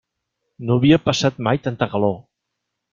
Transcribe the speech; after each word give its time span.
No 0.69 0.77
havia 0.81 0.99
passat 1.11 1.39
mai 1.49 1.63
tanta 1.69 1.93
calor. 1.95 2.21